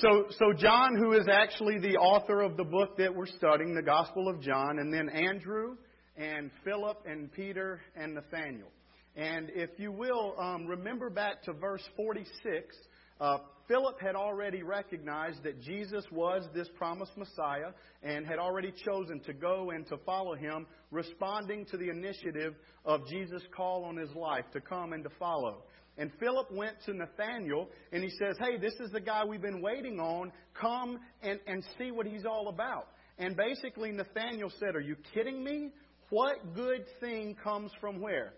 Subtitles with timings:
[0.00, 3.82] So, so John, who is actually the author of the book that we're studying, the
[3.82, 5.74] Gospel of John, and then Andrew
[6.16, 8.68] and Philip and Peter and Nathaniel.
[9.16, 12.76] And if you will, um, remember back to verse 46.
[13.20, 17.72] Uh, Philip had already recognized that Jesus was this promised Messiah
[18.04, 22.54] and had already chosen to go and to follow him, responding to the initiative
[22.84, 25.64] of Jesus' call on his life to come and to follow.
[25.98, 29.60] And Philip went to Nathanael and he says, Hey, this is the guy we've been
[29.60, 30.32] waiting on.
[30.58, 32.86] Come and, and see what he's all about.
[33.18, 35.70] And basically, Nathanael said, Are you kidding me?
[36.10, 38.32] What good thing comes from where?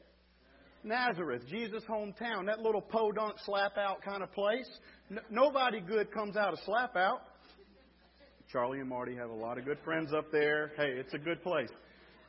[0.83, 4.69] Nazareth, Jesus' hometown, that little podunk Slapout kind of place.
[5.31, 7.19] Nobody good comes out of Slapout.
[8.51, 10.73] Charlie and Marty have a lot of good friends up there.
[10.77, 11.69] Hey, it's a good place.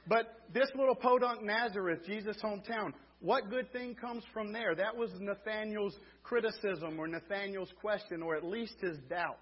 [0.07, 4.73] But this little podunk Nazareth, Jesus' hometown, what good thing comes from there?
[4.75, 9.37] That was Nathaniel's criticism or Nathaniel's question, or at least his doubt.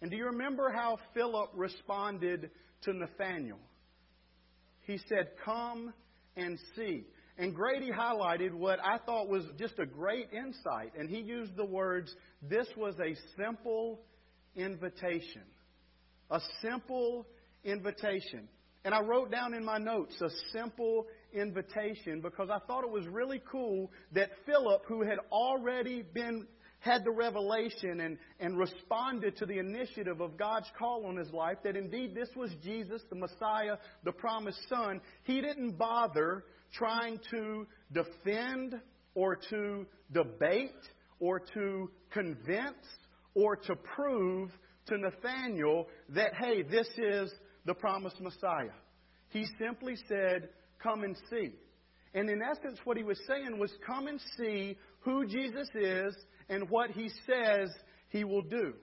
[0.00, 2.50] And do you remember how Philip responded
[2.82, 3.58] to Nathaniel?
[4.86, 5.92] He said, Come
[6.36, 7.04] and see.
[7.36, 10.92] And Grady highlighted what I thought was just a great insight.
[10.96, 14.00] And he used the words, This was a simple
[14.54, 15.42] invitation.
[16.30, 17.26] A simple
[17.64, 18.48] invitation.
[18.84, 23.06] And I wrote down in my notes a simple invitation because I thought it was
[23.06, 26.46] really cool that Philip, who had already been
[26.80, 31.58] had the revelation and, and responded to the initiative of God's call on his life,
[31.64, 37.66] that indeed this was Jesus, the Messiah, the promised Son, he didn't bother trying to
[37.92, 38.80] defend
[39.14, 40.70] or to debate
[41.18, 42.76] or to convince
[43.34, 44.50] or to prove
[44.86, 47.32] to Nathanael that, hey, this is
[47.64, 48.70] the promised Messiah.
[49.30, 50.48] He simply said,
[50.82, 51.50] Come and see.
[52.14, 56.14] And in essence, what he was saying was, Come and see who Jesus is
[56.48, 57.70] and what he says
[58.08, 58.74] he will do.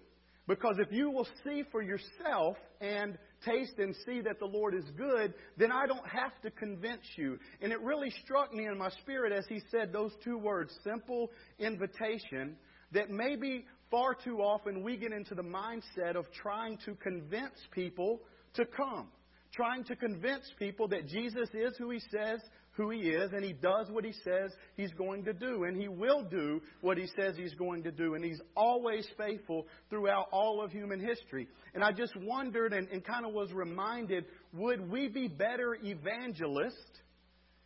[0.47, 4.85] Because if you will see for yourself and taste and see that the Lord is
[4.95, 7.39] good, then I don't have to convince you.
[7.61, 11.31] And it really struck me in my spirit as he said those two words, simple
[11.57, 12.57] invitation,
[12.91, 18.21] that maybe far too often we get into the mindset of trying to convince people
[18.53, 19.07] to come
[19.55, 22.39] trying to convince people that Jesus is who he says
[22.75, 25.87] who he is, and he does what he says he's going to do, and he
[25.87, 30.61] will do what he says he's going to do, and he's always faithful throughout all
[30.61, 31.47] of human history.
[31.73, 36.73] And I just wondered and, and kind of was reminded would we be better evangelists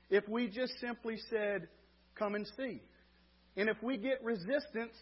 [0.09, 1.67] if we just simply said,
[2.16, 2.81] Come and see?
[3.56, 4.94] And if we get resistance,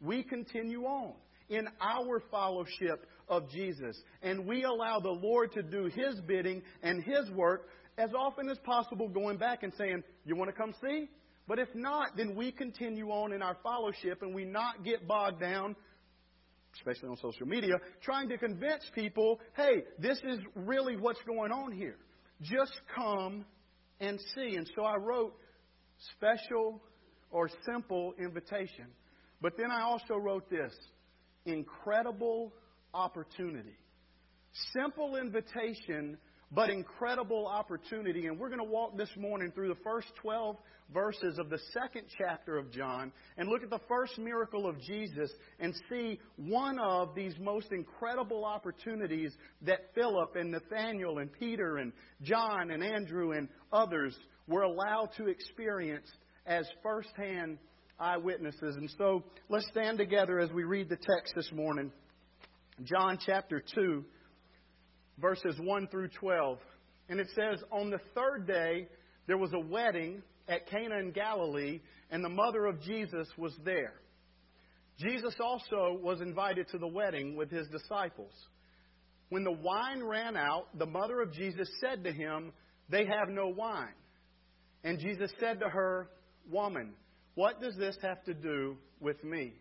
[0.00, 1.14] we continue on
[1.48, 4.00] in our fellowship of Jesus.
[4.22, 8.58] And we allow the Lord to do His bidding and His work as often as
[8.58, 11.08] possible, going back and saying, You want to come see?
[11.48, 15.40] But if not, then we continue on in our fellowship and we not get bogged
[15.40, 15.76] down,
[16.74, 21.70] especially on social media, trying to convince people, hey, this is really what's going on
[21.72, 21.96] here.
[22.42, 23.44] Just come
[24.00, 24.56] and see.
[24.56, 25.34] And so I wrote
[26.16, 26.82] special
[27.30, 28.86] or simple invitation.
[29.40, 30.72] But then I also wrote this
[31.44, 32.52] incredible
[32.94, 33.76] opportunity.
[34.72, 36.16] Simple invitation,
[36.52, 38.26] but incredible opportunity.
[38.26, 40.56] And we're going to walk this morning through the first 12
[40.94, 45.30] verses of the second chapter of John and look at the first miracle of Jesus
[45.58, 49.32] and see one of these most incredible opportunities
[49.62, 51.92] that Philip and Nathaniel and Peter and
[52.22, 54.16] John and Andrew and others
[54.46, 56.06] were allowed to experience
[56.46, 57.58] as firsthand
[57.98, 58.76] eyewitnesses.
[58.76, 61.90] And so let's stand together as we read the text this morning.
[62.84, 64.04] John chapter 2,
[65.18, 66.58] verses 1 through 12.
[67.08, 68.88] And it says, On the third day,
[69.26, 73.94] there was a wedding at Cana in Galilee, and the mother of Jesus was there.
[74.98, 78.32] Jesus also was invited to the wedding with his disciples.
[79.28, 82.52] When the wine ran out, the mother of Jesus said to him,
[82.88, 83.94] They have no wine.
[84.84, 86.08] And Jesus said to her,
[86.50, 86.92] Woman,
[87.34, 89.54] what does this have to do with me?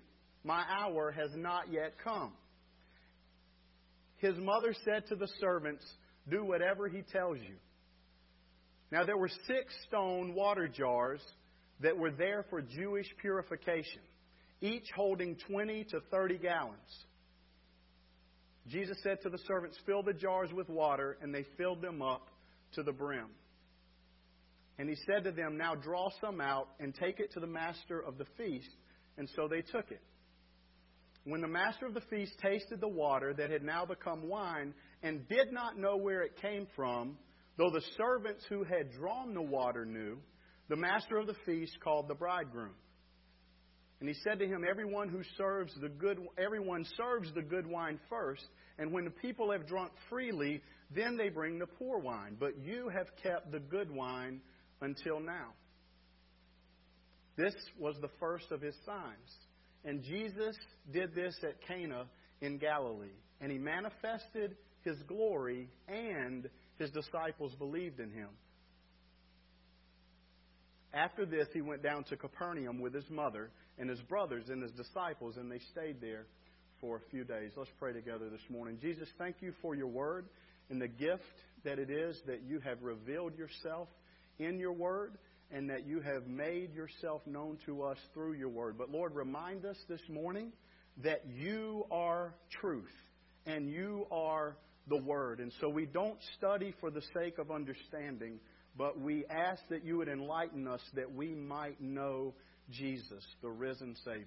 [0.43, 2.33] My hour has not yet come.
[4.17, 5.83] His mother said to the servants,
[6.29, 7.55] Do whatever he tells you.
[8.91, 11.21] Now there were six stone water jars
[11.81, 14.01] that were there for Jewish purification,
[14.61, 17.05] each holding 20 to 30 gallons.
[18.67, 22.27] Jesus said to the servants, Fill the jars with water, and they filled them up
[22.73, 23.27] to the brim.
[24.77, 27.99] And he said to them, Now draw some out and take it to the master
[27.99, 28.69] of the feast.
[29.17, 30.01] And so they took it.
[31.25, 35.27] When the master of the feast tasted the water that had now become wine and
[35.27, 37.17] did not know where it came from,
[37.57, 40.17] though the servants who had drawn the water knew,
[40.69, 42.75] the master of the feast called the bridegroom.
[43.99, 47.99] And he said to him, Everyone who serves the good everyone serves the good wine
[48.07, 48.45] first,
[48.77, 50.61] and when the people have drunk freely,
[50.95, 52.37] then they bring the poor wine.
[52.39, 54.41] But you have kept the good wine
[54.81, 55.53] until now.
[57.35, 59.44] This was the first of his signs.
[59.85, 60.55] And Jesus
[60.91, 62.05] did this at Cana
[62.41, 63.07] in Galilee.
[63.39, 66.49] And he manifested his glory, and
[66.79, 68.29] his disciples believed in him.
[70.93, 74.71] After this, he went down to Capernaum with his mother and his brothers and his
[74.71, 76.25] disciples, and they stayed there
[76.79, 77.51] for a few days.
[77.57, 78.77] Let's pray together this morning.
[78.81, 80.27] Jesus, thank you for your word
[80.69, 81.23] and the gift
[81.63, 83.89] that it is that you have revealed yourself
[84.39, 85.17] in your word
[85.55, 88.77] and that you have made yourself known to us through your word.
[88.77, 90.51] But Lord, remind us this morning
[91.01, 92.91] that you are truth
[93.45, 94.57] and you are
[94.89, 95.39] the word.
[95.39, 98.39] And so we don't study for the sake of understanding,
[98.77, 102.33] but we ask that you would enlighten us that we might know
[102.69, 104.25] Jesus, the risen Savior,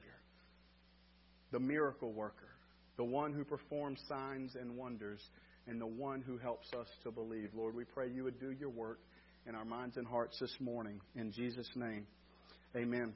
[1.52, 2.48] the miracle worker,
[2.96, 5.20] the one who performs signs and wonders,
[5.66, 7.50] and the one who helps us to believe.
[7.54, 9.00] Lord, we pray you would do your work
[9.46, 11.00] in our minds and hearts this morning.
[11.14, 12.06] In Jesus' name,
[12.76, 13.14] amen.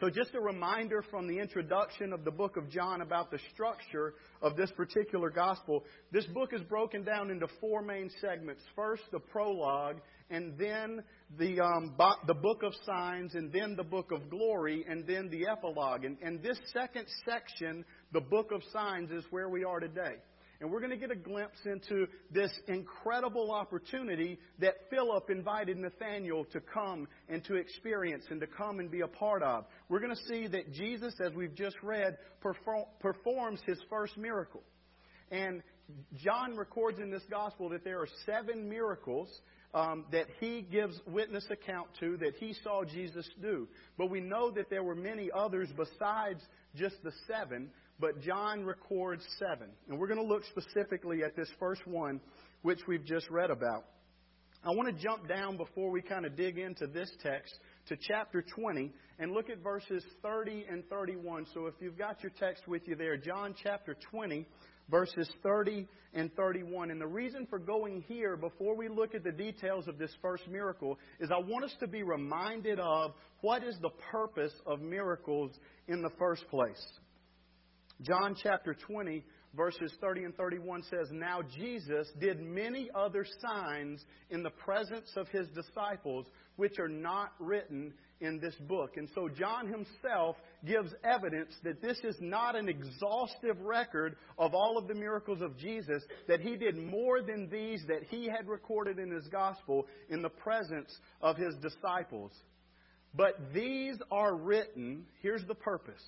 [0.00, 4.14] So, just a reminder from the introduction of the book of John about the structure
[4.40, 5.84] of this particular gospel.
[6.10, 8.62] This book is broken down into four main segments.
[8.74, 10.00] First, the prologue,
[10.30, 11.02] and then
[11.38, 11.94] the, um,
[12.26, 16.06] the book of signs, and then the book of glory, and then the epilogue.
[16.06, 20.16] And, and this second section, the book of signs, is where we are today.
[20.62, 26.44] And we're going to get a glimpse into this incredible opportunity that Philip invited Nathanael
[26.52, 29.64] to come and to experience and to come and be a part of.
[29.88, 34.62] We're going to see that Jesus, as we've just read, performs his first miracle.
[35.32, 35.64] And
[36.22, 39.28] John records in this gospel that there are seven miracles
[39.74, 43.66] um, that he gives witness account to that he saw Jesus do.
[43.98, 46.40] But we know that there were many others besides
[46.76, 47.70] just the seven
[48.02, 49.68] but John records seven.
[49.88, 52.20] And we're going to look specifically at this first one,
[52.62, 53.84] which we've just read about.
[54.64, 57.54] I want to jump down before we kind of dig into this text
[57.88, 61.46] to chapter 20 and look at verses 30 and 31.
[61.54, 64.46] So if you've got your text with you there, John chapter 20,
[64.90, 66.90] verses 30 and 31.
[66.90, 70.48] And the reason for going here before we look at the details of this first
[70.48, 73.12] miracle is I want us to be reminded of
[73.42, 75.52] what is the purpose of miracles
[75.86, 76.82] in the first place.
[78.02, 84.42] John chapter 20, verses 30 and 31 says, Now Jesus did many other signs in
[84.42, 86.26] the presence of his disciples,
[86.56, 88.96] which are not written in this book.
[88.96, 94.78] And so John himself gives evidence that this is not an exhaustive record of all
[94.78, 98.98] of the miracles of Jesus, that he did more than these that he had recorded
[98.98, 102.32] in his gospel in the presence of his disciples.
[103.14, 106.02] But these are written, here's the purpose,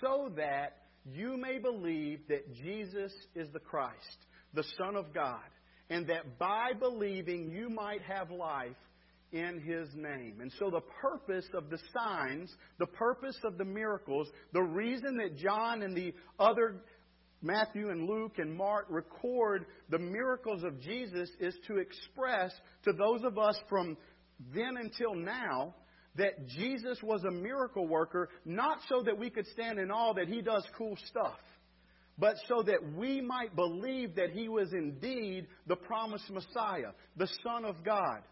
[0.00, 5.40] so that you may believe that Jesus is the Christ, the Son of God,
[5.90, 8.76] and that by believing you might have life
[9.32, 10.38] in His name.
[10.40, 15.36] And so, the purpose of the signs, the purpose of the miracles, the reason that
[15.36, 16.76] John and the other
[17.42, 22.52] Matthew and Luke and Mark record the miracles of Jesus is to express
[22.84, 23.98] to those of us from
[24.54, 25.74] then until now
[26.16, 30.28] that Jesus was a miracle worker, not so that we could stand in awe that
[30.28, 31.38] he does cool stuff,
[32.18, 37.64] but so that we might believe that he was indeed the promised Messiah, the Son
[37.64, 38.22] of God,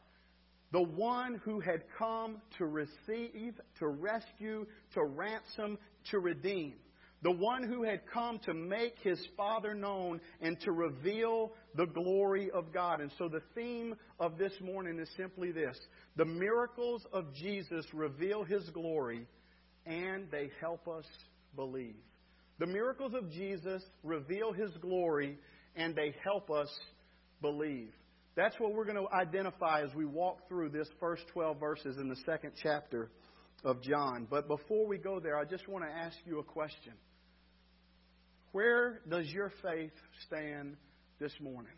[0.71, 5.79] the one who had come to receive, to rescue, to ransom,
[6.11, 6.75] to redeem.
[7.23, 12.51] The one who had come to make his Father known and to reveal the glory
[12.51, 13.01] of God.
[13.01, 15.79] And so the theme of this morning is simply this
[16.17, 19.27] the miracles of Jesus reveal his glory
[19.87, 21.07] and they help us
[21.57, 21.97] believe.
[22.59, 25.39] The miracles of Jesus reveal his glory
[25.75, 26.69] and they help us
[27.41, 27.91] believe.
[28.35, 32.09] That's what we're going to identify as we walk through this first 12 verses in
[32.09, 33.11] the second chapter
[33.65, 34.27] of John.
[34.31, 36.95] But before we go there, I just want to ask you a question.
[38.53, 39.93] Where does your faith
[40.27, 40.77] stand
[41.23, 41.73] this morning?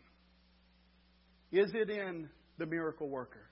[1.51, 3.47] Is it in the miracle worker?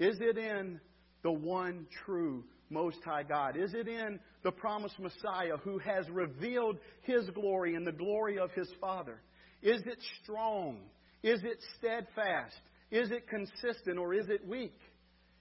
[0.00, 0.80] Is it in
[1.22, 3.56] the one true Most High God?
[3.56, 8.50] Is it in the promised Messiah who has revealed His glory and the glory of
[8.52, 9.20] His Father?
[9.62, 10.78] Is it strong?
[11.22, 12.56] Is it steadfast?
[12.90, 14.76] Is it consistent or is it weak?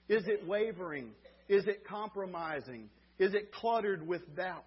[0.07, 1.13] Is it wavering?
[1.49, 2.89] Is it compromising?
[3.17, 4.63] Is it cluttered with doubt?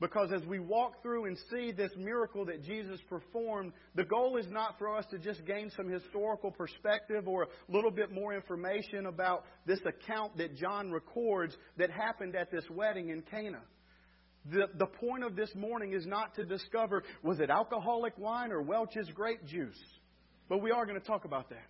[0.00, 4.46] Because as we walk through and see this miracle that Jesus performed, the goal is
[4.48, 9.04] not for us to just gain some historical perspective or a little bit more information
[9.04, 13.60] about this account that John records that happened at this wedding in Cana.
[14.50, 18.62] The, the point of this morning is not to discover was it alcoholic wine or
[18.62, 19.78] Welch's grape juice.
[20.48, 21.66] But we are going to talk about that.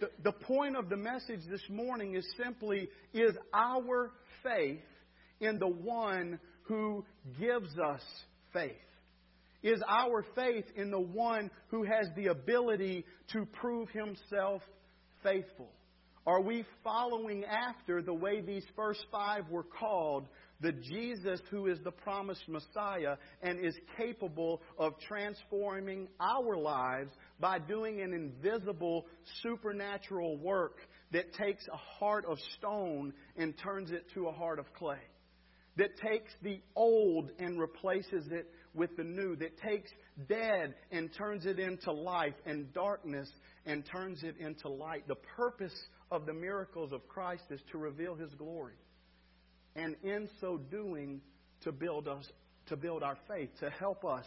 [0.00, 4.12] The, the point of the message this morning is simply is our
[4.44, 4.78] faith
[5.40, 7.04] in the one who
[7.40, 8.02] gives us
[8.52, 8.72] faith?
[9.62, 14.62] Is our faith in the one who has the ability to prove himself
[15.24, 15.70] faithful?
[16.26, 20.26] Are we following after the way these first five were called,
[20.60, 27.58] the Jesus who is the promised Messiah and is capable of transforming our lives by
[27.58, 29.06] doing an invisible
[29.42, 30.76] supernatural work
[31.12, 35.00] that takes a heart of stone and turns it to a heart of clay?
[35.78, 39.90] That takes the old and replaces it with the new, that takes
[40.28, 43.28] dead and turns it into life, and darkness
[43.64, 45.06] and turns it into light.
[45.08, 45.74] The purpose
[46.10, 48.74] of the miracles of Christ is to reveal His glory.
[49.76, 51.20] And in so doing,
[51.62, 52.26] to build us,
[52.66, 54.26] to build our faith, to help us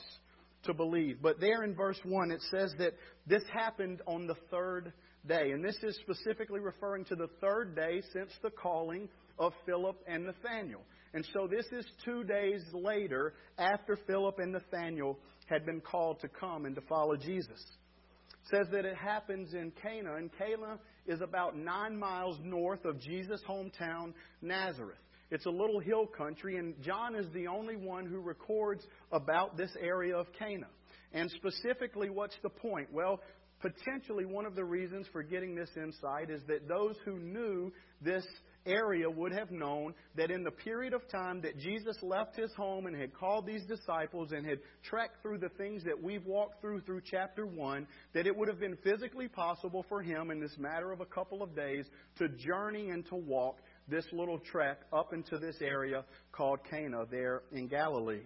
[0.63, 1.17] to believe.
[1.22, 2.93] But there in verse 1, it says that
[3.27, 4.93] this happened on the third
[5.27, 5.51] day.
[5.51, 10.25] And this is specifically referring to the third day since the calling of Philip and
[10.25, 10.81] Nathanael.
[11.13, 16.27] And so this is two days later after Philip and Nathanael had been called to
[16.30, 17.60] come and to follow Jesus.
[17.60, 23.00] It says that it happens in Cana, and Cana is about nine miles north of
[23.00, 24.98] Jesus' hometown, Nazareth.
[25.30, 29.72] It's a little hill country, and John is the only one who records about this
[29.80, 30.68] area of Cana.
[31.13, 32.89] And specifically, what's the point?
[32.91, 33.22] Well,
[33.62, 38.25] potentially one of the reasons for getting this insight is that those who knew this
[38.65, 42.86] area would have known that in the period of time that Jesus left his home
[42.86, 46.82] and had called these disciples and had trekked through the things that we've walked through
[46.82, 50.91] through chapter 1, that it would have been physically possible for him in this matter
[50.91, 51.86] of a couple of days
[52.18, 57.44] to journey and to walk this little trek up into this area called Cana there
[57.51, 58.24] in Galilee.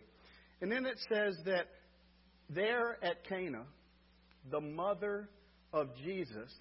[0.62, 1.68] And then it says that
[2.50, 3.64] there at Cana,
[4.52, 5.30] the mother
[5.74, 6.52] of Jesus,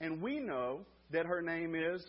[0.00, 0.80] and we know
[1.12, 2.04] that her name is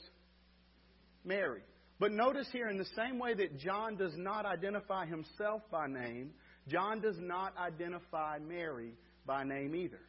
[1.23, 1.61] Mary.
[1.99, 6.31] But notice here, in the same way that John does not identify himself by name,
[6.67, 10.01] John does not identify Mary by name either.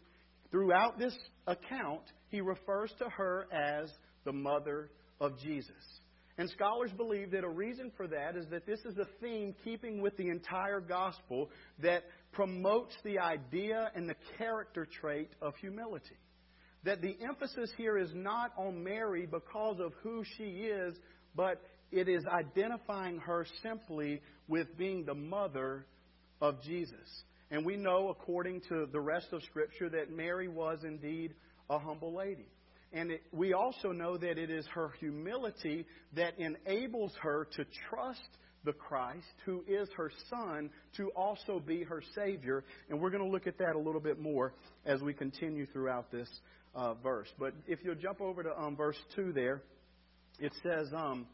[0.51, 1.17] Throughout this
[1.47, 3.91] account, he refers to her as
[4.25, 4.91] the mother
[5.21, 5.75] of Jesus.
[6.37, 10.01] And scholars believe that a reason for that is that this is a theme keeping
[10.01, 11.49] with the entire gospel
[11.81, 12.03] that
[12.33, 16.17] promotes the idea and the character trait of humility
[16.85, 20.95] that the emphasis here is not on Mary because of who she is,
[21.35, 21.61] but
[21.91, 25.87] it is identifying her simply with being the mother
[26.41, 27.25] of Jesus.
[27.51, 31.35] And we know, according to the rest of Scripture, that Mary was indeed
[31.71, 32.49] a humble lady.
[32.93, 38.21] And it, we also know that it is her humility that enables her to trust
[38.65, 42.65] the Christ, who is her Son, to also be her Savior.
[42.89, 44.55] And we're going to look at that a little bit more
[44.85, 46.29] as we continue throughout this
[46.75, 47.29] uh, verse.
[47.39, 49.63] But if you'll jump over to um, verse 2 there,
[50.41, 51.27] it says, um,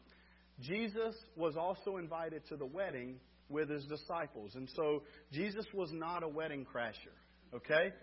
[0.61, 3.15] Jesus was also invited to the wedding
[3.49, 4.51] with his disciples.
[4.55, 7.15] And so Jesus was not a wedding crasher,
[7.53, 7.93] okay?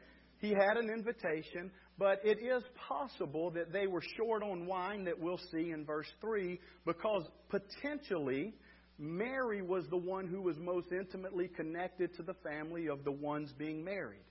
[0.41, 5.19] He had an invitation, but it is possible that they were short on wine, that
[5.19, 8.55] we'll see in verse 3, because potentially
[8.99, 13.53] Mary was the one who was most intimately connected to the family of the ones
[13.57, 14.25] being married.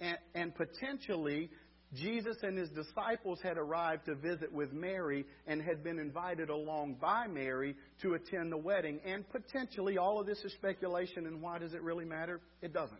[0.00, 1.50] And, and potentially
[1.94, 6.96] Jesus and his disciples had arrived to visit with Mary and had been invited along
[7.00, 9.00] by Mary to attend the wedding.
[9.04, 12.40] And potentially, all of this is speculation, and why does it really matter?
[12.62, 12.98] It doesn't.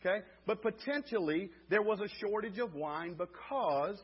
[0.00, 0.24] Okay?
[0.46, 3.98] But potentially, there was a shortage of wine because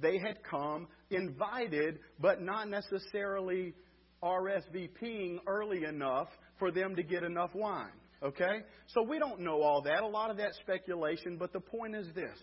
[0.00, 3.74] they had come invited, but not necessarily
[4.22, 7.90] RSVPing early enough for them to get enough wine.
[8.22, 8.62] Okay?
[8.88, 10.02] So we don't know all that.
[10.02, 12.38] A lot of that speculation, but the point is this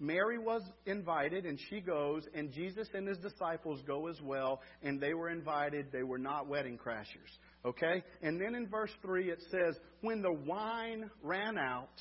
[0.00, 5.00] Mary was invited and she goes, and Jesus and his disciples go as well, and
[5.00, 5.86] they were invited.
[5.92, 7.30] They were not wedding crashers.
[7.64, 8.02] Okay?
[8.22, 12.00] And then in verse 3 it says, When the wine ran out,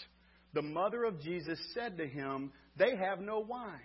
[0.53, 3.79] the mother of Jesus said to him, They have no wine.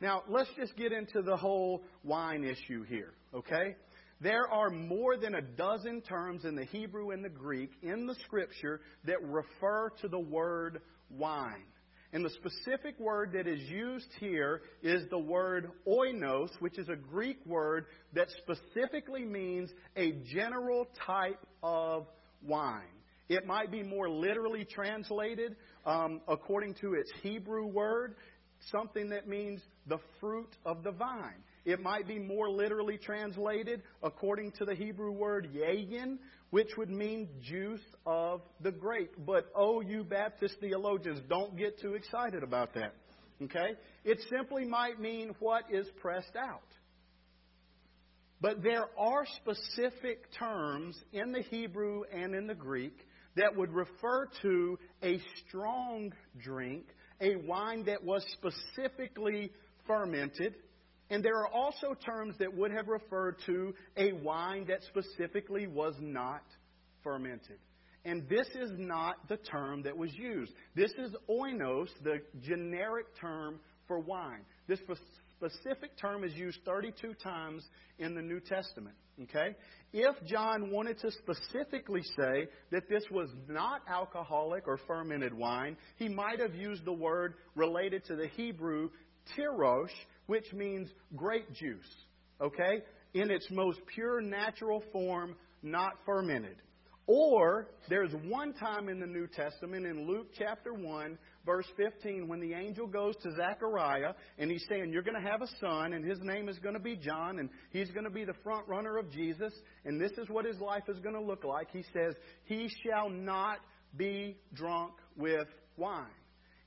[0.00, 3.76] Now, let's just get into the whole wine issue here, okay?
[4.20, 8.14] There are more than a dozen terms in the Hebrew and the Greek in the
[8.24, 10.80] Scripture that refer to the word
[11.10, 11.64] wine.
[12.12, 16.96] And the specific word that is used here is the word oinos, which is a
[16.96, 22.06] Greek word that specifically means a general type of
[22.42, 22.84] wine.
[23.28, 28.14] It might be more literally translated um, according to its Hebrew word,
[28.70, 31.42] something that means the fruit of the vine.
[31.66, 36.18] It might be more literally translated according to the Hebrew word yayin,
[36.50, 39.10] which would mean juice of the grape.
[39.26, 42.94] But oh, you Baptist theologians, don't get too excited about that.
[43.42, 43.74] Okay?
[44.04, 46.62] It simply might mean what is pressed out.
[48.40, 52.96] But there are specific terms in the Hebrew and in the Greek
[53.34, 56.84] that would refer to a strong drink,
[57.20, 59.50] a wine that was specifically
[59.86, 60.54] fermented.
[61.10, 65.94] And there are also terms that would have referred to a wine that specifically was
[66.00, 66.42] not
[67.02, 67.58] fermented.
[68.04, 70.52] And this is not the term that was used.
[70.74, 73.58] This is oinos, the generic term
[73.88, 74.42] for wine.
[74.68, 74.78] This
[75.36, 77.64] specific term is used 32 times
[77.98, 78.94] in the New Testament.
[79.22, 79.56] Okay?
[79.92, 86.08] If John wanted to specifically say that this was not alcoholic or fermented wine, he
[86.08, 88.90] might have used the word related to the Hebrew
[89.36, 89.90] tirosh,
[90.26, 92.06] which means grape juice.
[92.40, 92.82] Okay?
[93.14, 96.56] In its most pure natural form, not fermented.
[97.08, 102.40] Or there's one time in the New Testament in Luke chapter 1, verse 15, when
[102.40, 106.04] the angel goes to Zechariah and he's saying, You're going to have a son, and
[106.04, 108.98] his name is going to be John, and he's going to be the front runner
[108.98, 109.52] of Jesus,
[109.84, 111.68] and this is what his life is going to look like.
[111.72, 112.14] He says,
[112.44, 113.58] He shall not
[113.96, 116.06] be drunk with wine.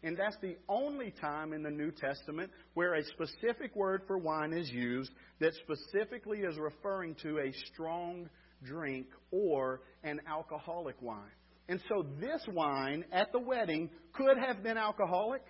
[0.01, 4.53] And that's the only time in the New Testament where a specific word for wine
[4.53, 8.29] is used that specifically is referring to a strong
[8.63, 11.31] drink or an alcoholic wine.
[11.67, 15.43] And so this wine at the wedding could have been alcoholic.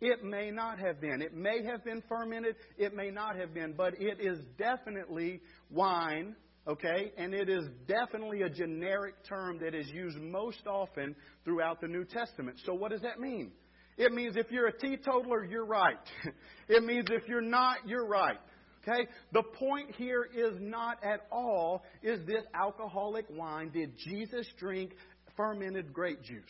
[0.00, 1.20] It may not have been.
[1.20, 2.56] It may have been fermented.
[2.78, 3.74] It may not have been.
[3.76, 5.40] But it is definitely
[5.70, 6.34] wine,
[6.66, 7.12] okay?
[7.18, 11.14] And it is definitely a generic term that is used most often
[11.44, 12.58] throughout the New Testament.
[12.64, 13.52] So what does that mean?
[14.00, 15.98] It means if you're a teetotaler, you're right.
[16.68, 18.38] It means if you're not, you're right.
[18.82, 19.08] Okay?
[19.32, 23.70] The point here is not at all is this alcoholic wine.
[23.70, 24.92] Did Jesus drink
[25.36, 26.44] fermented grape juice?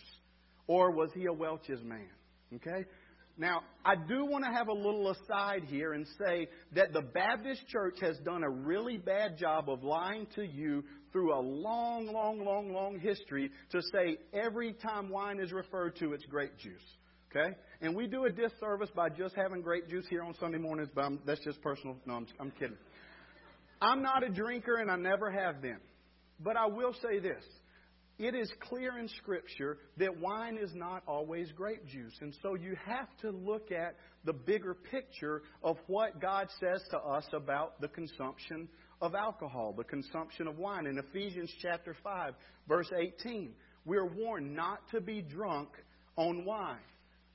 [0.67, 2.11] Or was he a Welch's man?
[2.55, 2.85] Okay?
[3.39, 7.67] Now, I do want to have a little aside here and say that the Baptist
[7.69, 12.45] church has done a really bad job of lying to you through a long, long,
[12.45, 17.00] long, long history to say every time wine is referred to, it's grape juice.
[17.31, 17.57] Okay?
[17.81, 21.05] And we do a disservice by just having grape juice here on Sunday mornings, but
[21.05, 21.97] I'm, that's just personal.
[22.07, 22.77] No, I'm, I'm kidding.
[23.81, 25.79] I'm not a drinker and I never have been.
[26.41, 27.45] But I will say this.
[28.19, 32.13] It is clear in Scripture that wine is not always grape juice.
[32.21, 36.99] And so you have to look at the bigger picture of what God says to
[36.99, 38.69] us about the consumption
[39.01, 40.87] of alcohol, the consumption of wine.
[40.87, 42.35] In Ephesians chapter 5,
[42.69, 43.55] verse 18,
[43.87, 45.71] we're warned not to be drunk
[46.17, 46.77] on wine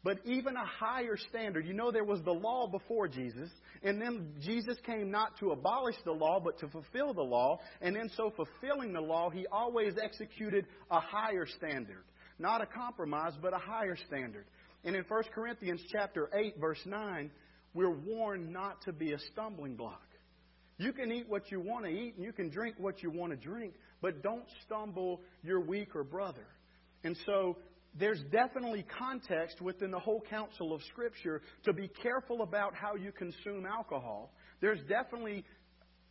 [0.05, 1.65] but even a higher standard.
[1.65, 3.49] You know, there was the law before Jesus,
[3.81, 7.57] and then Jesus came not to abolish the law, but to fulfill the law.
[7.81, 12.03] And in so fulfilling the law, he always executed a higher standard.
[12.37, 14.45] Not a compromise, but a higher standard.
[14.83, 17.31] And in 1 Corinthians chapter 8, verse 9,
[17.73, 20.05] we're warned not to be a stumbling block.
[20.77, 23.31] You can eat what you want to eat, and you can drink what you want
[23.31, 26.45] to drink, but don't stumble your weaker brother.
[27.03, 27.57] And so
[27.97, 33.11] there's definitely context within the whole counsel of Scripture to be careful about how you
[33.11, 34.33] consume alcohol.
[34.59, 35.45] There's definitely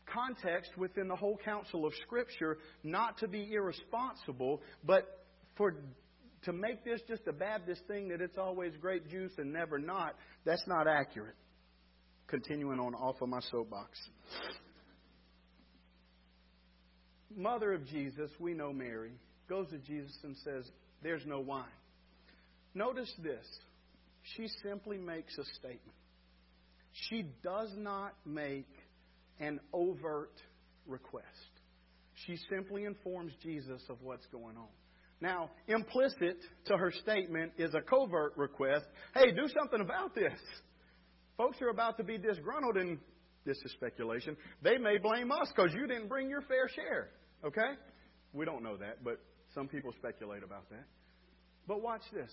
[0.06, 5.76] context within the whole counsel of Scripture not to be irresponsible, but for
[6.44, 10.14] to make this just a Baptist thing that it's always grape juice and never not,
[10.44, 11.36] that's not accurate.
[12.26, 13.98] Continuing on off of my soapbox.
[17.36, 19.12] Mother of Jesus, we know Mary,
[19.48, 20.70] goes to Jesus and says,
[21.04, 21.64] there's no wine.
[22.74, 23.46] Notice this.
[24.36, 25.96] She simply makes a statement.
[27.08, 28.68] She does not make
[29.38, 30.32] an overt
[30.86, 31.26] request.
[32.26, 34.68] She simply informs Jesus of what's going on.
[35.20, 40.38] Now, implicit to her statement is a covert request hey, do something about this.
[41.36, 42.98] Folks are about to be disgruntled, and
[43.44, 44.36] this is speculation.
[44.62, 47.10] They may blame us because you didn't bring your fair share.
[47.44, 47.78] Okay?
[48.32, 49.20] We don't know that, but
[49.54, 50.84] some people speculate about that.
[51.66, 52.30] But watch this.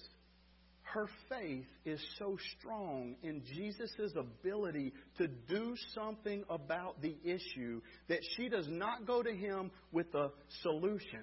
[0.84, 8.20] Her faith is so strong in Jesus' ability to do something about the issue that
[8.36, 10.32] she does not go to him with a
[10.64, 11.22] solution.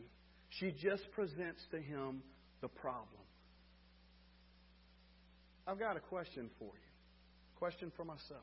[0.51, 2.23] She just presents to him
[2.63, 3.23] the problem.
[5.67, 6.89] I've got a question for you.
[7.59, 8.41] Question for myself.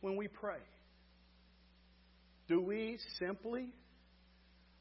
[0.00, 0.60] When we pray,
[2.46, 3.72] do we simply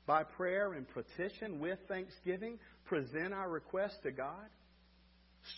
[0.09, 4.49] by prayer and petition with thanksgiving, present our request to God?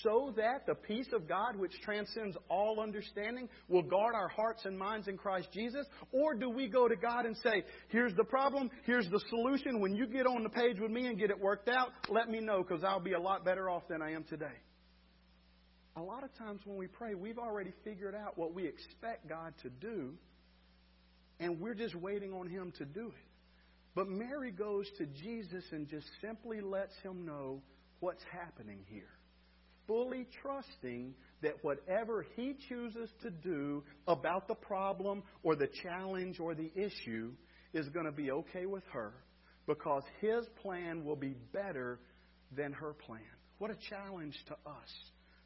[0.03, 4.77] So that the peace of God, which transcends all understanding, will guard our hearts and
[4.77, 5.87] minds in Christ Jesus?
[6.11, 9.79] Or do we go to God and say, Here's the problem, here's the solution.
[9.79, 12.41] When you get on the page with me and get it worked out, let me
[12.41, 14.57] know because I'll be a lot better off than I am today?
[15.95, 19.53] A lot of times when we pray, we've already figured out what we expect God
[19.63, 20.11] to do,
[21.39, 23.31] and we're just waiting on Him to do it.
[23.95, 27.61] But Mary goes to Jesus and just simply lets him know
[27.99, 29.09] what's happening here,
[29.87, 36.55] fully trusting that whatever he chooses to do about the problem or the challenge or
[36.55, 37.31] the issue
[37.73, 39.13] is going to be okay with her
[39.67, 41.99] because his plan will be better
[42.55, 43.21] than her plan.
[43.57, 44.89] What a challenge to us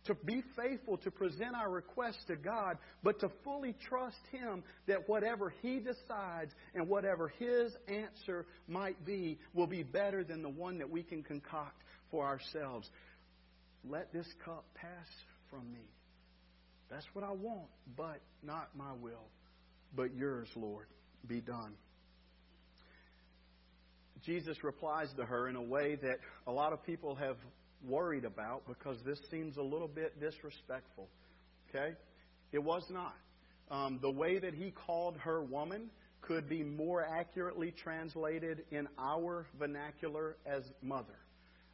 [0.06, 5.10] to be faithful to present our requests to God, but to fully trust Him that
[5.10, 10.78] whatever He decides and whatever His answer might be will be better than the one
[10.78, 12.90] that we can concoct for ourselves.
[13.88, 15.08] Let this cup pass
[15.50, 15.90] from me.
[16.90, 19.28] That's what I want, but not my will,
[19.96, 20.86] but yours, Lord,
[21.28, 21.74] be done.
[24.24, 27.38] Jesus replies to her in a way that a lot of people have
[27.88, 31.08] worried about because this seems a little bit disrespectful.
[31.70, 31.96] Okay?
[32.52, 33.16] It was not.
[33.70, 35.90] Um, the way that he called her woman
[36.22, 41.18] could be more accurately translated in our vernacular as mother.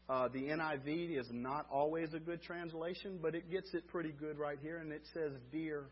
[0.10, 4.38] Uh, the NIV is not always a good translation, but it gets it pretty good
[4.38, 5.86] right here, and it says, Dear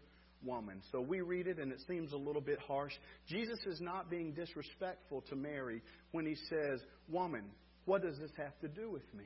[0.43, 0.81] woman.
[0.91, 2.93] So we read it, and it seems a little bit harsh.
[3.27, 7.45] Jesus is not being disrespectful to Mary when he says, Woman,
[7.85, 9.25] what does this have to do with me?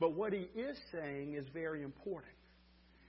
[0.00, 2.32] But what he is saying is very important.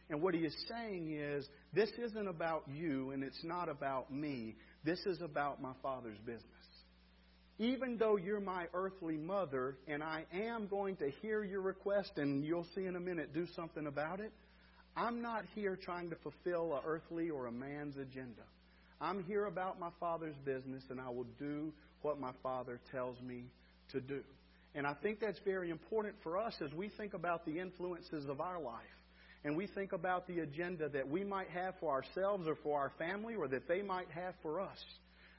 [0.09, 4.55] And what he is saying is, this isn't about you and it's not about me.
[4.83, 6.45] This is about my Father's business.
[7.59, 12.43] Even though you're my earthly mother and I am going to hear your request and
[12.43, 14.33] you'll see in a minute do something about it,
[14.97, 18.43] I'm not here trying to fulfill a earthly or a man's agenda.
[18.99, 23.45] I'm here about my Father's business and I will do what my Father tells me
[23.91, 24.21] to do.
[24.73, 28.39] And I think that's very important for us as we think about the influences of
[28.39, 28.85] our life
[29.43, 32.91] and we think about the agenda that we might have for ourselves or for our
[32.97, 34.77] family or that they might have for us.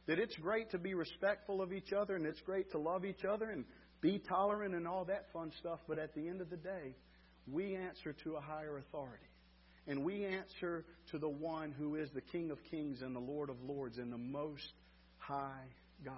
[0.07, 3.25] That it's great to be respectful of each other and it's great to love each
[3.25, 3.65] other and
[4.01, 6.97] be tolerant and all that fun stuff, but at the end of the day,
[7.51, 9.25] we answer to a higher authority.
[9.87, 13.51] And we answer to the one who is the King of kings and the Lord
[13.51, 14.73] of lords and the most
[15.19, 15.67] high
[16.05, 16.15] God.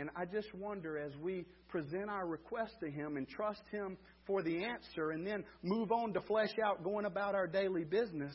[0.00, 4.42] And I just wonder as we present our request to Him and trust Him for
[4.42, 8.34] the answer and then move on to flesh out going about our daily business,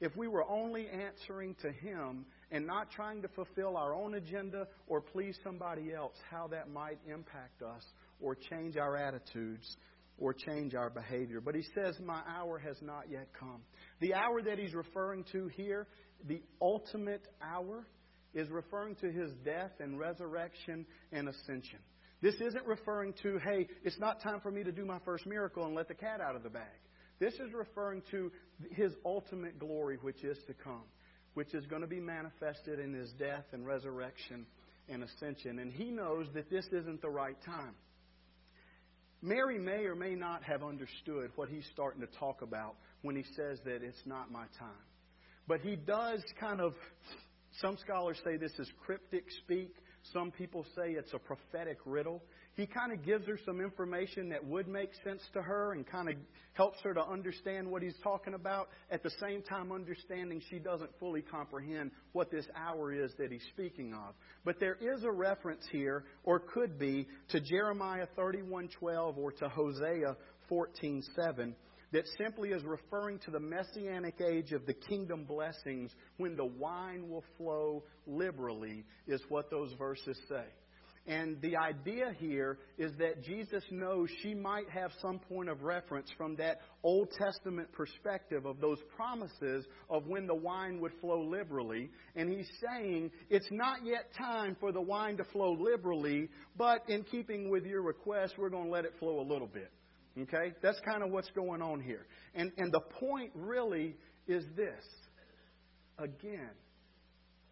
[0.00, 4.68] if we were only answering to Him and not trying to fulfill our own agenda
[4.86, 7.82] or please somebody else, how that might impact us
[8.20, 9.76] or change our attitudes
[10.18, 11.40] or change our behavior.
[11.40, 13.62] But He says, My hour has not yet come.
[14.00, 15.88] The hour that He's referring to here,
[16.28, 17.84] the ultimate hour,
[18.36, 21.78] is referring to his death and resurrection and ascension.
[22.20, 25.64] This isn't referring to, hey, it's not time for me to do my first miracle
[25.64, 26.78] and let the cat out of the bag.
[27.18, 28.30] This is referring to
[28.72, 30.84] his ultimate glory, which is to come,
[31.32, 34.44] which is going to be manifested in his death and resurrection
[34.88, 35.58] and ascension.
[35.58, 37.74] And he knows that this isn't the right time.
[39.22, 43.24] Mary may or may not have understood what he's starting to talk about when he
[43.34, 44.84] says that it's not my time.
[45.48, 46.74] But he does kind of
[47.60, 49.74] some scholars say this is cryptic speak.
[50.12, 52.22] Some people say it's a prophetic riddle.
[52.54, 56.08] He kind of gives her some information that would make sense to her and kind
[56.08, 56.14] of
[56.52, 58.68] helps her to understand what he's talking about.
[58.90, 63.44] At the same time, understanding she doesn't fully comprehend what this hour is that he's
[63.52, 64.14] speaking of.
[64.44, 70.16] But there is a reference here, or could be, to Jeremiah 31:12 or to Hosea
[70.50, 71.54] 14:7
[71.92, 77.08] that simply is referring to the messianic age of the kingdom blessings when the wine
[77.08, 80.44] will flow liberally, is what those verses say.
[81.08, 86.08] And the idea here is that Jesus knows she might have some point of reference
[86.18, 91.90] from that Old Testament perspective of those promises of when the wine would flow liberally.
[92.16, 97.04] And he's saying it's not yet time for the wine to flow liberally, but in
[97.04, 99.70] keeping with your request, we're going to let it flow a little bit.
[100.18, 100.52] Okay?
[100.62, 102.06] That's kind of what's going on here.
[102.34, 104.84] And, and the point really is this.
[105.98, 106.50] Again,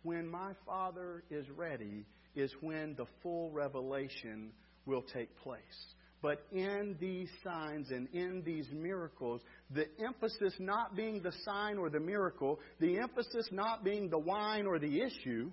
[0.03, 4.51] when my Father is ready, is when the full revelation
[4.87, 5.61] will take place.
[6.21, 11.91] But in these signs and in these miracles, the emphasis not being the sign or
[11.91, 15.51] the miracle, the emphasis not being the wine or the issue,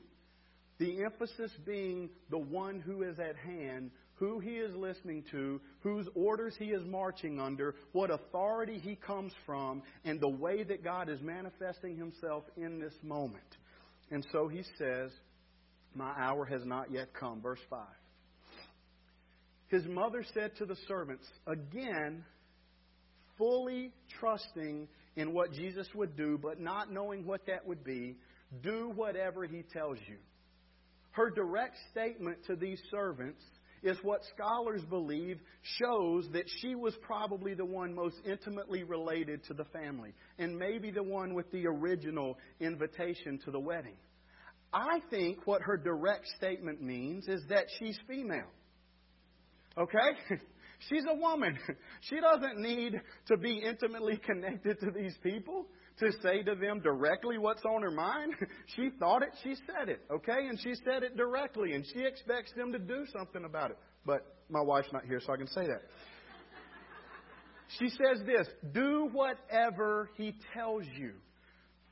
[0.81, 6.07] The emphasis being the one who is at hand, who he is listening to, whose
[6.13, 11.09] orders he is marching under, what authority he comes from, and the way that God
[11.09, 13.57] is manifesting himself in this moment.
[14.11, 15.09] And so he says,
[15.95, 17.41] My hour has not yet come.
[17.41, 17.79] Verse 5.
[19.69, 22.23] His mother said to the servants, again,
[23.39, 28.17] fully trusting in what Jesus would do, but not knowing what that would be,
[28.61, 30.17] do whatever he tells you.
[31.13, 33.41] Her direct statement to these servants
[33.83, 39.53] is what scholars believe shows that she was probably the one most intimately related to
[39.53, 43.97] the family, and maybe the one with the original invitation to the wedding.
[44.73, 48.49] I think what her direct statement means is that she's female.
[49.77, 50.37] Okay?
[50.89, 51.57] She's a woman.
[52.09, 55.67] She doesn't need to be intimately connected to these people
[55.99, 58.33] to say to them directly what's on her mind.
[58.75, 60.47] She thought it, she said it, okay?
[60.47, 63.77] And she said it directly, and she expects them to do something about it.
[64.05, 65.81] But my wife's not here, so I can say that.
[67.79, 71.13] She says this Do whatever he tells you,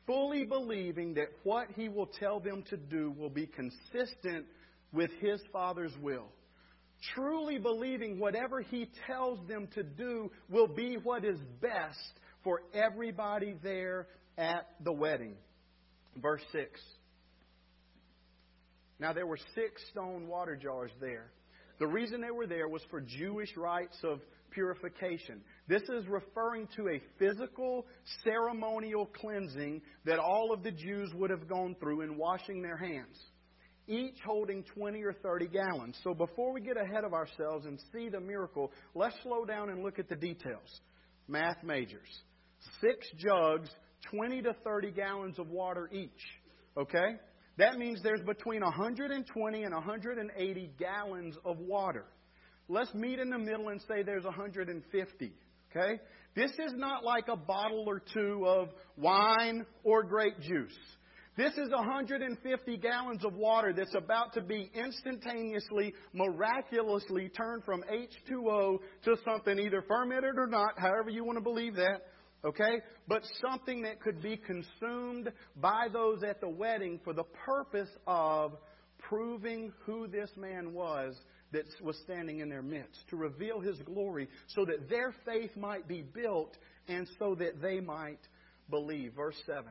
[0.05, 4.45] fully believing that what he will tell them to do will be consistent
[4.91, 6.27] with his Father's will
[7.13, 13.55] truly believing whatever he tells them to do will be what is best for everybody
[13.61, 15.35] there at the wedding.
[16.17, 16.79] Verse 6.
[18.99, 21.31] Now, there were six stone water jars there.
[21.79, 24.19] The reason they were there was for Jewish rites of
[24.51, 25.41] purification.
[25.69, 27.85] This is referring to a physical
[28.25, 33.17] ceremonial cleansing that all of the Jews would have gone through in washing their hands
[33.89, 35.97] each holding 20 or 30 gallons.
[36.03, 39.83] So before we get ahead of ourselves and see the miracle, let's slow down and
[39.83, 40.81] look at the details.
[41.27, 42.07] Math majors.
[42.81, 43.69] Six jugs,
[44.11, 46.09] 20 to 30 gallons of water each.
[46.77, 47.15] Okay?
[47.57, 52.05] That means there's between 120 and 180 gallons of water.
[52.67, 55.33] Let's meet in the middle and say there's 150.
[55.71, 55.99] Okay?
[56.35, 60.77] This is not like a bottle or two of wine or grape juice.
[61.39, 68.79] This is 150 gallons of water that's about to be instantaneously, miraculously turned from H2O
[69.05, 72.01] to something either fermented or not, however you want to believe that,
[72.43, 72.81] okay?
[73.07, 78.57] But something that could be consumed by those at the wedding for the purpose of
[78.97, 81.15] proving who this man was
[81.51, 85.87] that was standing in their midst, to reveal his glory so that their faith might
[85.87, 86.55] be built
[86.87, 88.19] and so that they might
[88.69, 89.13] believe.
[89.15, 89.63] Verse 7.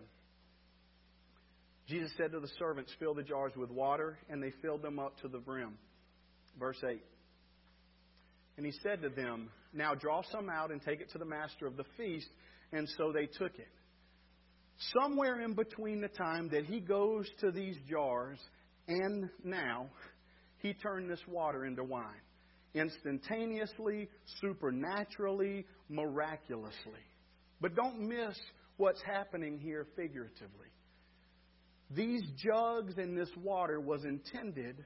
[1.87, 5.19] Jesus said to the servants, Fill the jars with water, and they filled them up
[5.23, 5.79] to the brim.
[6.59, 7.01] Verse 8.
[8.57, 11.67] And he said to them, Now draw some out and take it to the master
[11.67, 12.29] of the feast.
[12.73, 13.69] And so they took it.
[15.01, 18.39] Somewhere in between the time that he goes to these jars
[18.87, 19.91] and now,
[20.59, 22.23] he turned this water into wine.
[22.75, 24.09] Instantaneously,
[24.41, 27.05] supernaturally, miraculously.
[27.61, 28.39] But don't miss
[28.77, 30.69] what's happening here figuratively.
[31.91, 34.85] These jugs and this water was intended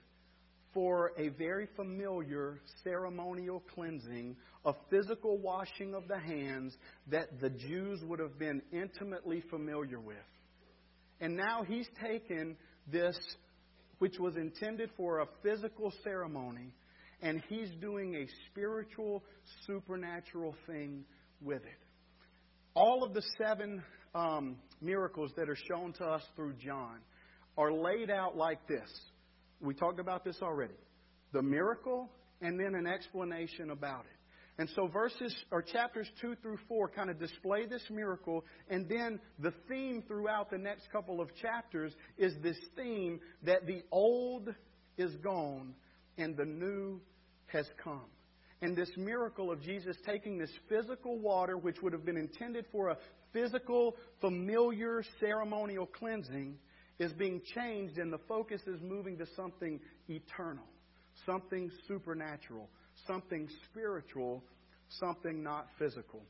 [0.74, 6.76] for a very familiar ceremonial cleansing, a physical washing of the hands
[7.10, 10.16] that the Jews would have been intimately familiar with.
[11.20, 12.56] And now he's taken
[12.90, 13.16] this,
[13.98, 16.72] which was intended for a physical ceremony,
[17.20, 19.22] and he's doing a spiritual,
[19.66, 21.04] supernatural thing
[21.40, 21.78] with it.
[22.74, 23.82] All of the seven
[24.14, 26.98] um, miracles that are shown to us through John
[27.56, 28.90] are laid out like this.
[29.62, 30.74] We talked about this already.
[31.32, 34.18] The miracle and then an explanation about it.
[34.58, 39.18] And so verses or chapters 2 through 4 kind of display this miracle and then
[39.38, 44.54] the theme throughout the next couple of chapters is this theme that the old
[44.98, 45.74] is gone
[46.18, 47.00] and the new
[47.46, 48.04] has come.
[48.60, 52.90] And this miracle of Jesus taking this physical water, which would have been intended for
[52.90, 52.98] a
[53.32, 56.56] physical, familiar ceremonial cleansing
[57.02, 60.64] is being changed and the focus is moving to something eternal,
[61.26, 62.68] something supernatural,
[63.06, 64.42] something spiritual,
[64.88, 66.22] something not physical.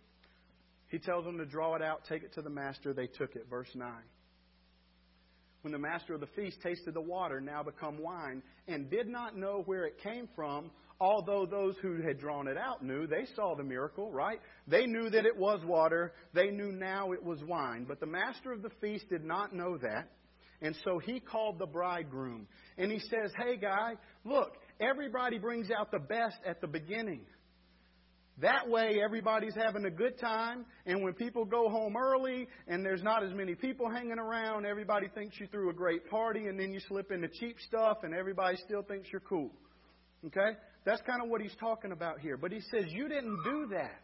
[0.88, 2.92] He tells them to draw it out, take it to the master.
[2.92, 3.46] They took it.
[3.48, 3.90] Verse 9.
[5.62, 9.36] When the master of the feast tasted the water, now become wine, and did not
[9.36, 13.54] know where it came from, although those who had drawn it out knew, they saw
[13.54, 14.40] the miracle, right?
[14.66, 16.12] They knew that it was water.
[16.34, 17.84] They knew now it was wine.
[17.86, 20.08] But the master of the feast did not know that.
[20.62, 22.46] And so he called the bridegroom.
[22.78, 23.94] And he says, Hey, guy,
[24.24, 27.22] look, everybody brings out the best at the beginning.
[28.38, 33.02] That way, everybody's having a good time, and when people go home early and there's
[33.02, 36.72] not as many people hanging around, everybody thinks you threw a great party, and then
[36.72, 39.50] you slip into cheap stuff, and everybody still thinks you're cool.
[40.26, 40.56] Okay?
[40.84, 42.38] That's kind of what he's talking about here.
[42.38, 44.02] But he says, You didn't do that.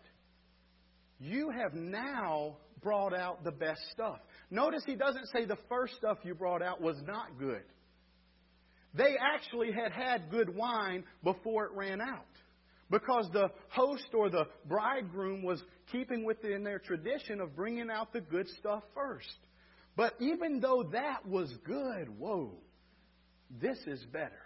[1.20, 4.18] You have now brought out the best stuff.
[4.50, 7.62] Notice he doesn't say the first stuff you brought out was not good.
[8.94, 12.24] They actually had had good wine before it ran out.
[12.90, 18.22] Because the host or the bridegroom was keeping within their tradition of bringing out the
[18.22, 19.36] good stuff first.
[19.94, 22.52] But even though that was good, whoa,
[23.60, 24.40] this is better.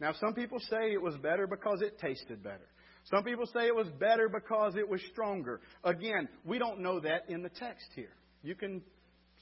[0.00, 2.68] Now, some people say it was better because it tasted better.
[3.12, 5.60] Some people say it was better because it was stronger.
[5.82, 8.14] Again, we don't know that in the text here.
[8.42, 8.82] You can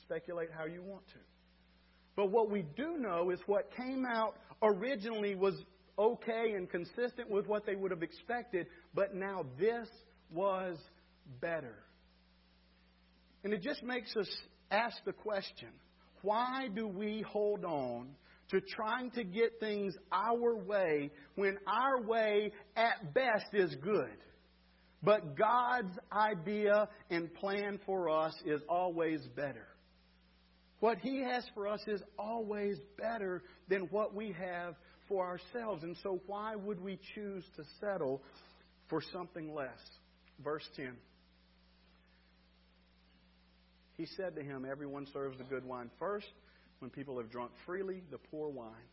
[0.03, 1.19] speculate how you want to.
[2.15, 5.55] But what we do know is what came out originally was
[5.99, 9.89] okay and consistent with what they would have expected, but now this
[10.31, 10.77] was
[11.41, 11.77] better.
[13.45, 14.29] And it just makes us
[14.71, 15.69] ask the question
[16.23, 18.09] why do we hold on
[18.51, 24.17] to trying to get things our way when our way at best is good?
[25.03, 29.67] But God's idea and plan for us is always better.
[30.83, 34.75] What He has for us is always better than what we have
[35.07, 35.85] for ourselves.
[35.85, 38.21] And so, why would we choose to settle
[38.91, 39.79] for something less?
[40.43, 40.97] Verse 10.
[43.97, 46.27] He said to him, Everyone serves the good wine first
[46.81, 48.89] when people have drunk freely the poor wine,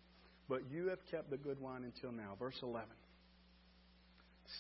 [0.48, 2.36] but you have kept the good wine until now.
[2.38, 2.88] Verse 11.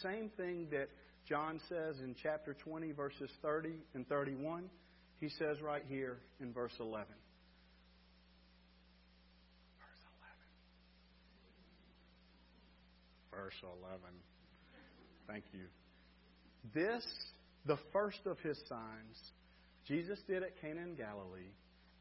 [0.01, 0.89] Same thing that
[1.27, 4.67] John says in chapter 20, verses 30 and 31,
[5.19, 7.05] he says right here in verse 11.
[13.49, 13.99] verse 11.
[15.27, 15.65] Thank you.
[16.73, 17.05] This,
[17.65, 19.17] the first of his signs,
[19.87, 21.53] Jesus did at Cana in Galilee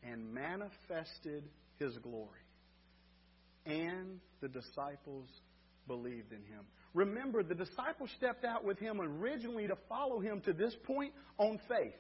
[0.03, 1.45] and manifested
[1.79, 2.29] his glory.
[3.67, 5.29] And the disciples
[5.87, 6.65] believed in him.
[6.95, 11.61] Remember, the disciples stepped out with him originally to follow him to this point on
[11.69, 11.95] faith.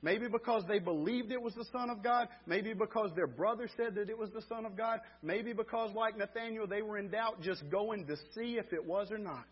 [0.00, 2.28] Maybe because they believed it was the Son of God.
[2.46, 5.00] Maybe because their brother said that it was the Son of God.
[5.22, 9.10] Maybe because, like Nathaniel, they were in doubt just going to see if it was
[9.10, 9.44] or not.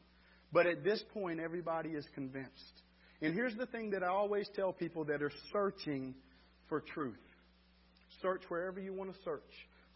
[0.53, 2.83] But at this point, everybody is convinced.
[3.21, 6.15] And here's the thing that I always tell people that are searching
[6.69, 7.17] for truth
[8.23, 9.43] search wherever you want to search.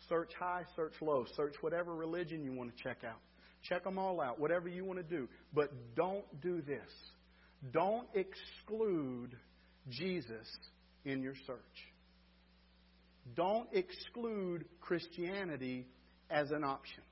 [0.08, 1.24] Search high, search low.
[1.36, 3.20] Search whatever religion you want to check out.
[3.68, 5.28] Check them all out, whatever you want to do.
[5.54, 6.88] But don't do this.
[7.72, 9.36] Don't exclude
[9.88, 10.46] Jesus
[11.04, 11.58] in your search.
[13.34, 15.86] Don't exclude Christianity
[16.30, 17.02] as an option.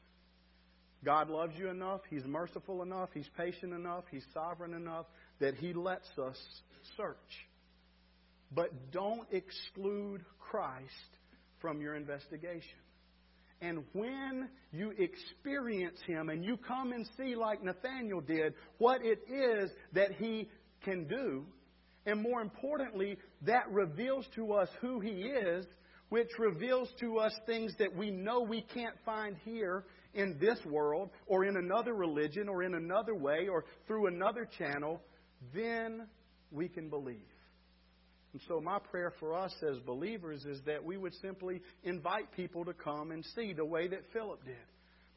[1.04, 5.06] God loves you enough, He's merciful enough, He's patient enough, He's sovereign enough
[5.40, 6.36] that He lets us
[6.96, 7.16] search.
[8.52, 10.92] But don't exclude Christ
[11.60, 12.78] from your investigation.
[13.60, 19.20] And when you experience Him and you come and see, like Nathaniel did, what it
[19.30, 20.48] is that He
[20.84, 21.44] can do,
[22.08, 25.66] and more importantly, that reveals to us who He is,
[26.08, 31.10] which reveals to us things that we know we can't find here in this world,
[31.26, 35.02] or in another religion, or in another way, or through another channel,
[35.54, 36.06] then
[36.50, 37.18] we can believe.
[38.32, 42.64] And so, my prayer for us as believers is that we would simply invite people
[42.64, 44.56] to come and see the way that Philip did.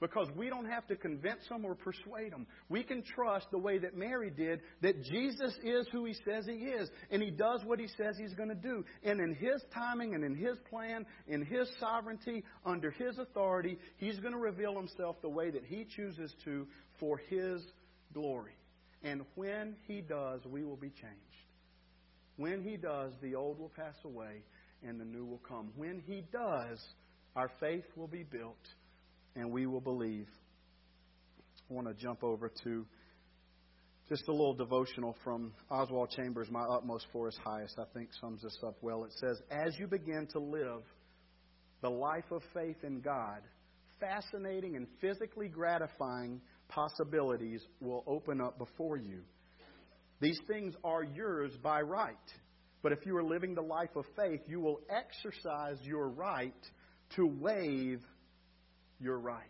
[0.02, 2.48] Because we don't have to convince them or persuade them.
[2.70, 6.66] We can trust the way that Mary did that Jesus is who he says he
[6.66, 6.90] is.
[7.12, 8.84] And he does what he says he's going to do.
[9.04, 14.20] And in his timing and in his plan, in his sovereignty, under his authority, he's
[14.20, 16.68] going to reveal himself the way that he chooses to
[17.00, 17.62] for his
[18.12, 18.56] glory.
[19.04, 21.46] And when he does, we will be changed.
[22.38, 24.42] When he does, the old will pass away
[24.82, 25.70] and the new will come.
[25.76, 26.84] When he does,
[27.36, 28.58] our faith will be built
[29.36, 30.28] and we will believe.
[31.70, 32.86] I want to jump over to
[34.10, 38.42] just a little devotional from Oswald Chambers, My Utmost for His Highest, I think sums
[38.42, 39.06] this up well.
[39.06, 40.84] It says, As you begin to live
[41.82, 43.40] the life of faith in God,
[44.02, 49.22] fascinating and physically gratifying possibilities will open up before you.
[50.20, 52.16] These things are yours by right.
[52.84, 56.54] But if you are living the life of faith, you will exercise your right
[57.16, 58.02] to waive
[59.02, 59.44] your right.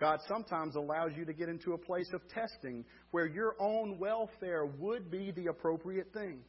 [0.00, 4.64] God sometimes allows you to get into a place of testing where your own welfare
[4.64, 6.40] would be the appropriate thing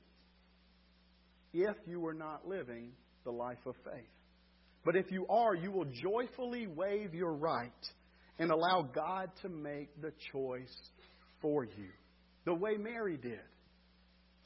[1.54, 2.92] if you were not living
[3.24, 4.06] the life of faith.
[4.86, 7.72] But if you are, you will joyfully waive your right
[8.38, 10.90] and allow God to make the choice
[11.42, 11.90] for you.
[12.46, 13.40] the way Mary did.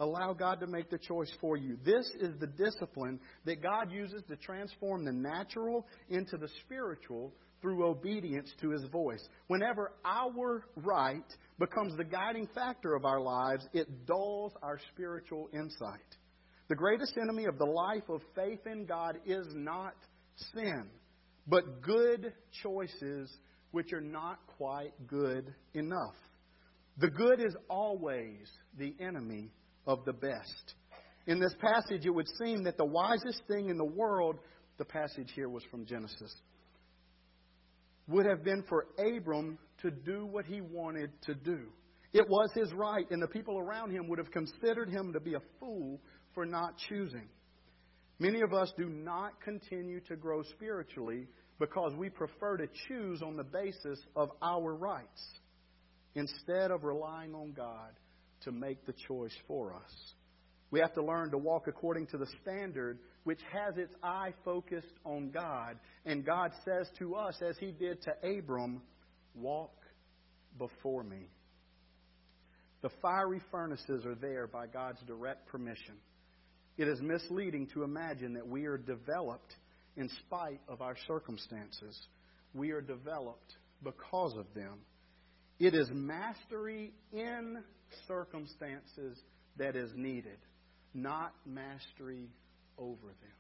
[0.04, 1.78] Allow God to make the choice for you.
[1.86, 7.86] This is the discipline that God uses to transform the natural into the spiritual through
[7.86, 9.26] obedience to His voice.
[9.48, 11.24] Whenever our right
[11.58, 16.02] becomes the guiding factor of our lives, it dulls our spiritual insight.
[16.68, 19.96] The greatest enemy of the life of faith in God is not
[20.54, 20.90] sin,
[21.48, 23.32] but good choices
[23.72, 26.16] which are not quite good enough.
[26.98, 29.54] The good is always the enemy
[29.86, 30.76] of the best.
[31.26, 34.38] In this passage, it would seem that the wisest thing in the world,
[34.78, 36.34] the passage here was from Genesis,
[38.08, 41.60] would have been for Abram to do what he wanted to do.
[42.12, 45.34] It was his right, and the people around him would have considered him to be
[45.34, 46.00] a fool
[46.34, 47.28] for not choosing.
[48.20, 51.28] Many of us do not continue to grow spiritually
[51.60, 55.40] because we prefer to choose on the basis of our rights
[56.16, 57.92] instead of relying on God
[58.46, 60.14] to make the choice for us.
[60.72, 64.94] We have to learn to walk according to the standard which has its eye focused
[65.06, 65.78] on God.
[66.06, 68.82] And God says to us, as He did to Abram,
[69.36, 69.74] Walk
[70.60, 71.28] before me.
[72.82, 75.96] The fiery furnaces are there by God's direct permission.
[76.78, 79.56] It is misleading to imagine that we are developed
[79.96, 82.00] in spite of our circumstances.
[82.54, 84.80] We are developed because of them.
[85.64, 87.64] It is mastery in
[88.06, 89.18] circumstances
[89.56, 90.38] that is needed,
[90.94, 92.28] not mastery
[92.78, 93.38] over them.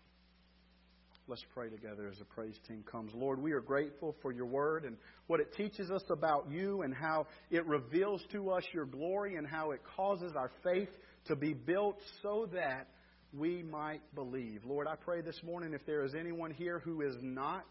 [1.28, 3.12] Let's pray together as the praise team comes.
[3.14, 4.96] Lord, we are grateful for your word and
[5.28, 9.46] what it teaches us about you and how it reveals to us your glory and
[9.46, 10.92] how it causes our faith
[11.26, 12.88] to be built so that
[13.34, 14.62] we might believe.
[14.64, 17.68] Lord, I pray this morning if there is anyone here who is not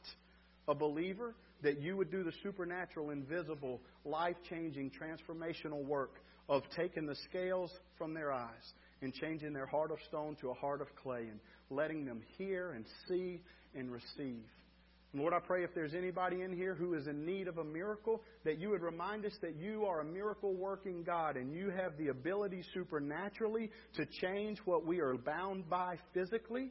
[0.69, 7.07] a believer, that you would do the supernatural, invisible, life changing, transformational work of taking
[7.07, 10.89] the scales from their eyes and changing their heart of stone to a heart of
[11.03, 11.41] clay and
[11.71, 13.41] letting them hear and see
[13.75, 14.45] and receive.
[15.15, 18.23] Lord, I pray if there's anybody in here who is in need of a miracle,
[18.45, 21.99] that you would remind us that you are a miracle working God and you have
[21.99, 26.71] the ability supernaturally to change what we are bound by physically.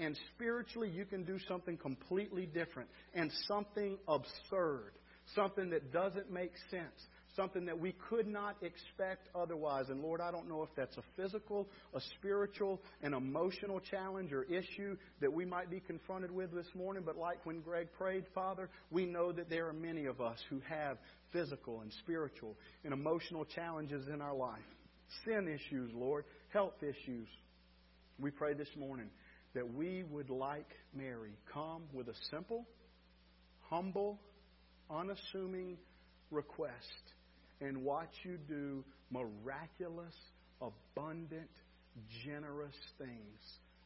[0.00, 4.92] And spiritually, you can do something completely different and something absurd,
[5.34, 9.90] something that doesn't make sense, something that we could not expect otherwise.
[9.90, 14.44] And Lord, I don't know if that's a physical, a spiritual, an emotional challenge or
[14.44, 18.70] issue that we might be confronted with this morning, but like when Greg prayed, Father,
[18.90, 20.96] we know that there are many of us who have
[21.30, 24.58] physical and spiritual and emotional challenges in our life.
[25.26, 26.24] Sin issues, Lord,
[26.54, 27.28] health issues.
[28.18, 29.10] We pray this morning
[29.54, 32.66] that we would, like Mary, come with a simple,
[33.68, 34.18] humble,
[34.90, 35.76] unassuming
[36.30, 36.74] request
[37.60, 40.14] and watch you do miraculous,
[40.60, 41.50] abundant,
[42.24, 43.40] generous things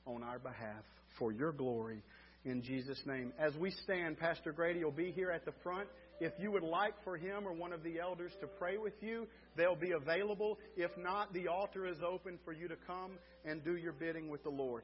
[0.06, 0.84] on our behalf
[1.18, 2.02] for your glory
[2.44, 3.32] in Jesus' name.
[3.38, 5.88] As we stand, Pastor Grady will be here at the front.
[6.20, 9.26] If you would like for him or one of the elders to pray with you,
[9.56, 10.58] they'll be available.
[10.76, 13.12] If not, the altar is open for you to come
[13.44, 14.82] and do your bidding with the Lord.